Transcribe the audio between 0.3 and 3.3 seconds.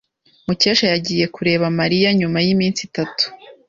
Mukesha yagiye kureba Mariya nyuma yiminsi itatu.